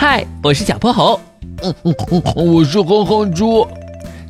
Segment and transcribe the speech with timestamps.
[0.00, 1.20] 嗨，我是小泼猴。
[1.62, 3.68] 嗯嗯嗯，我是哼哼猪。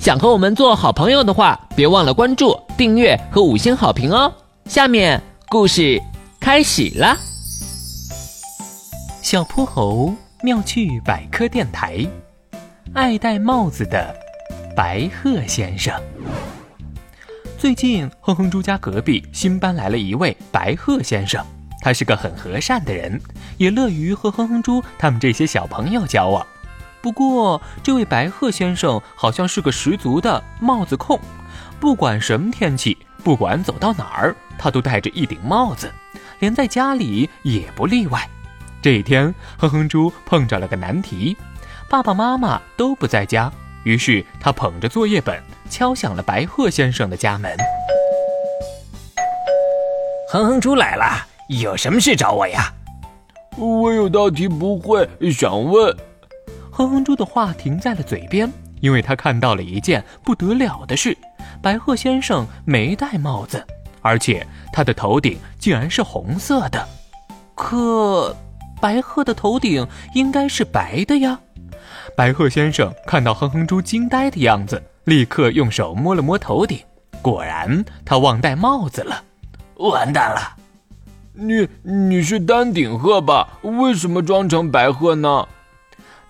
[0.00, 4.34] 想和我们做好朋友的话，别忘了关注、订阅和五星好评哦。
[4.64, 6.02] 下面故事
[6.40, 7.16] 开始了。
[9.22, 10.12] 小泼猴
[10.42, 12.04] 妙趣百科电台，
[12.92, 14.12] 爱戴帽子的
[14.74, 15.94] 白鹤先生。
[17.56, 21.40] 最近，哼哼猪家隔壁新搬来了一位白鹤先生。
[21.80, 23.20] 他是个很和善的人，
[23.56, 26.46] 也乐于和哼哼猪他们这些小朋友交往。
[27.02, 31.18] 不过，这位白鹤先生好像是个十足的帽子控，
[31.80, 35.90] 不管什么天气，不管走到哪儿，他都戴着一顶帽子，
[36.40, 38.28] 连在家里也不例外。
[38.82, 41.34] 这一天，哼哼猪碰着了个难题，
[41.88, 43.50] 爸爸妈妈都不在家，
[43.84, 47.56] 于是他捧着作业本敲响了白鹤先生的家门。
[50.30, 51.28] 哼哼猪来了。
[51.58, 52.72] 有什么事找我呀？
[53.56, 55.92] 我有道题不会，想问。
[56.70, 58.48] 哼哼猪的话停在了嘴边，
[58.80, 61.16] 因为他看到了一件不得了的事：
[61.60, 63.66] 白鹤先生没戴帽子，
[64.00, 66.86] 而且他的头顶竟然是红色的。
[67.56, 68.36] 可，
[68.80, 71.40] 白鹤的头顶应该是白的呀。
[72.16, 76.78] 白鹤先生看到哼哼猪惊呆的样子，立刻用手摸了摸头顶，
[77.20, 79.24] 果然他忘戴帽子了。
[79.78, 80.56] 完蛋了！
[81.42, 83.48] 你你是丹顶鹤吧？
[83.62, 85.48] 为什么装成白鹤呢？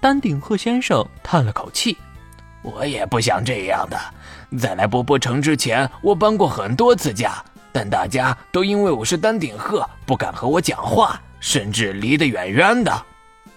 [0.00, 1.96] 丹顶鹤先生叹了口气
[2.62, 3.98] ：“我也不想这样的。
[4.56, 13.04] 在来波波城之前，我搬过很多次家，但大家都因为我是丹顶鹤，不敢和我讲话，甚至离得远远的。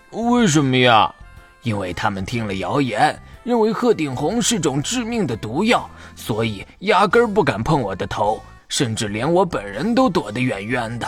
[0.10, 1.14] 为什么呀？
[1.62, 11.08] 因为他们听了谣言，认为鹤顶红是种致命的毒药，所以压根儿不敢碰我的头，甚至连我本人都躲得远远的。”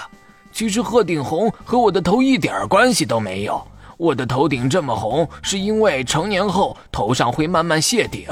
[0.55, 3.61] 其实鹤顶红和我的头一点关系都没有。
[3.97, 8.25] 我的头顶这么红，是因为成年后头上会慢慢谢顶，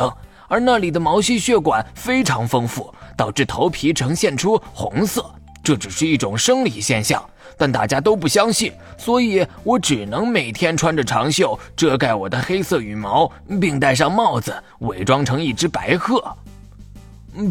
[0.48, 5.26] 而那里的毛细血管非常丰富，导致头皮呈现出红色。
[5.62, 7.22] 这只是一种生理现象，
[7.58, 13.30] 但大家都不相信，所以我只能每天穿着长袖遮盖我的黑色羽毛，
[13.60, 16.24] 并戴上帽子，伪装成一只白鹤。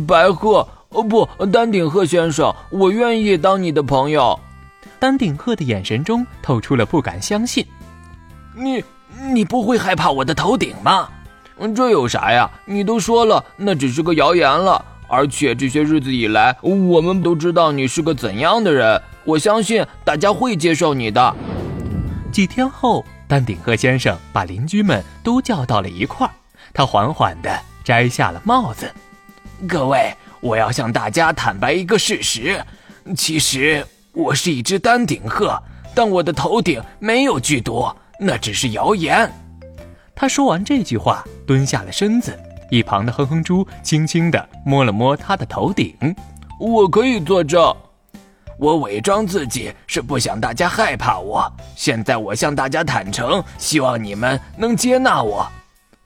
[0.09, 0.67] 白鹤？
[0.89, 4.41] 哦不，丹顶鹤先生，我愿意当你的朋友。
[5.03, 7.67] 丹顶鹤的眼神中透出了不敢相信。
[8.55, 8.85] 你，
[9.35, 11.09] 你不会害怕我的头顶吗？
[11.75, 12.49] 这有啥呀？
[12.65, 14.85] 你都说了，那只是个谣言了。
[15.09, 19.03] 而且这些日子以来，我们都知道你是个怎样的人。
[19.25, 21.35] 我相信大家会接受你的。
[22.31, 26.31] 几天后，丹顶鹤先生把邻居们都叫到了一块儿，
[26.73, 27.51] 他缓缓地
[27.83, 28.89] 摘下了帽子。
[29.67, 32.65] 各位，我要向大家坦白一个事实，
[33.17, 33.85] 其实。
[34.15, 35.59] 我是一只丹顶鹤，
[35.95, 37.91] 但我的头顶没有剧毒，
[38.21, 39.33] 那只是谣言。
[40.15, 42.39] 他说完这句话，蹲下了身子。
[42.71, 45.97] 一旁的哼哼猪轻轻地摸了摸他的头顶。
[46.61, 47.75] 我可以作证，
[48.59, 51.51] 我伪装自己是不想大家害怕我。
[51.75, 55.51] 现在我向大家坦诚，希望你们能接纳我。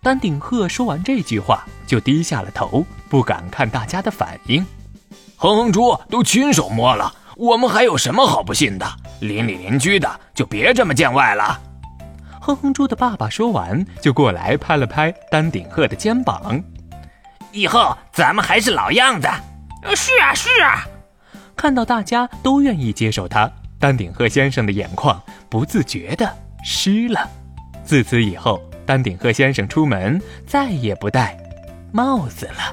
[0.00, 4.64] 丹顶鹤说完这句话，就低下了头，不敢看大家的反应。
[5.34, 7.12] 哼哼猪都亲手摸了。
[7.36, 8.86] 我们还有什么好不信的？
[9.20, 11.60] 邻里邻居的就别这么见外了。
[12.40, 16.62] 哼哼猪的爸爸说完，就过来拍了拍丹顶鹤的肩膀。
[17.52, 19.28] 以后咱们还是老样子。
[19.94, 20.86] 是啊，是啊。
[21.54, 27.28] 看到大家都愿意接受他，丹顶鹤先生的眼眶不自觉的湿了。
[27.84, 31.36] 自此以后，丹顶鹤先生出门再也不戴
[31.92, 32.72] 帽子了。